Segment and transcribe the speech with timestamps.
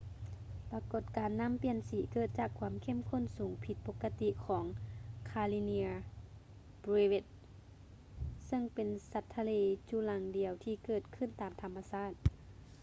[0.71, 4.65] ປາກົດການນ້ຳປ່ຽນສີເກີດຈາກຄວາມເຂັ້ມຂຸ້ນສູງຜິດປົກກະຕິຂອງ
[5.29, 5.87] ຄາຮິເນຍ
[6.81, 9.51] ເບຼວິດສ໌ karenia brevis ຊຶ່ງເປັນສັດທະເລ
[9.89, 12.11] ຈຸລັງດ່ຽວທີ່ເກີດຂຶ້ນຕາມທຳມະຊາດ